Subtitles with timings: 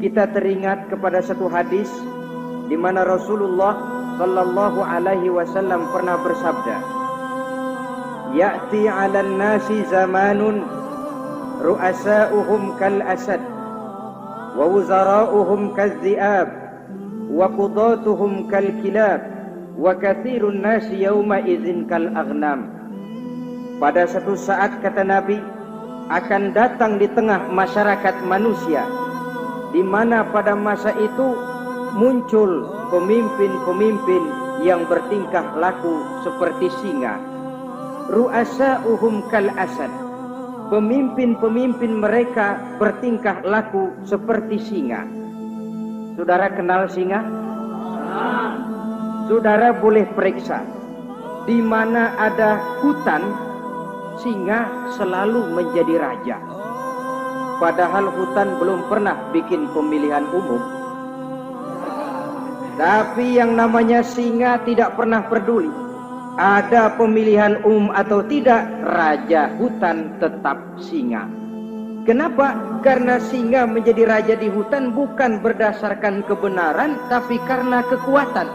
[0.00, 1.92] kita teringat kepada satu hadis
[2.72, 3.76] di mana Rasulullah
[4.16, 6.76] sallallahu alaihi wasallam pernah bersabda
[8.32, 10.64] Ya'ti 'alan nasi zamanun
[11.60, 13.44] ru'asa'uhum kal asad
[14.56, 16.48] wa wuzara'uhum kal dhi'ab
[17.28, 19.20] wa qudatuhum kal kilab
[19.76, 22.72] wa kathirun nasi yawma idzin kal aghnam
[23.76, 25.36] pada satu saat kata Nabi
[26.08, 28.86] akan datang di tengah masyarakat manusia
[29.70, 31.34] di mana pada masa itu
[31.94, 34.22] muncul pemimpin-pemimpin
[34.66, 37.16] yang bertingkah laku seperti singa.
[38.10, 39.90] Ru'asa'uhum kal asad
[40.70, 45.02] pemimpin-pemimpin mereka bertingkah laku seperti singa.
[46.14, 47.26] Saudara kenal singa?
[49.26, 50.62] Saudara boleh periksa.
[51.44, 53.22] Di mana ada hutan
[54.22, 56.38] singa selalu menjadi raja.
[57.60, 60.58] Padahal hutan belum pernah bikin pemilihan umum.
[62.80, 65.68] Tapi yang namanya singa tidak pernah peduli.
[66.40, 71.28] Ada pemilihan umum atau tidak, raja hutan tetap singa.
[72.08, 72.80] Kenapa?
[72.80, 78.48] Karena singa menjadi raja di hutan bukan berdasarkan kebenaran, tapi karena kekuatan.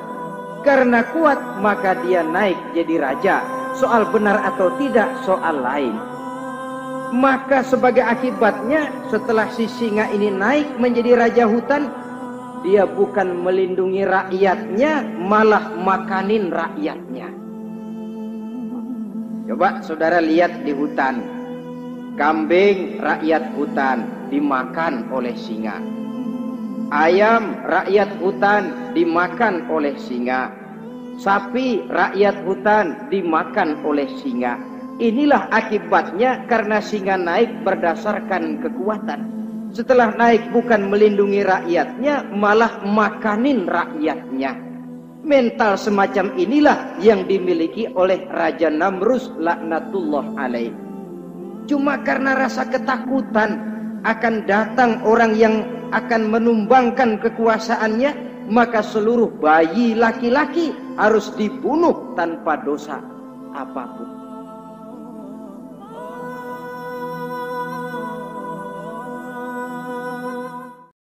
[0.65, 3.45] Karena kuat, maka dia naik jadi raja
[3.77, 6.14] soal benar atau tidak soal lain.
[7.13, 11.89] Maka sebagai akibatnya setelah si singa ini naik menjadi raja hutan,
[12.65, 17.29] dia bukan melindungi rakyatnya, malah makanin rakyatnya.
[19.45, 21.21] Coba saudara lihat di hutan,
[22.17, 25.77] kambing rakyat hutan dimakan oleh singa.
[26.89, 30.65] Ayam rakyat hutan dimakan oleh singa
[31.15, 34.59] sapi rakyat hutan dimakan oleh singa.
[34.95, 39.28] Inilah akibatnya karena singa naik berdasarkan kekuatan.
[39.75, 44.56] Setelah naik bukan melindungi rakyatnya, malah makanin rakyatnya.
[45.19, 50.72] Mental semacam inilah yang dimiliki oleh Raja Namrus laknatullah alaih.
[51.67, 53.59] Cuma karena rasa ketakutan
[54.07, 58.16] akan datang orang yang akan menumbangkan kekuasaannya,
[58.47, 63.03] maka seluruh bayi laki-laki harus dibunuh tanpa dosa
[63.51, 64.25] apa pun.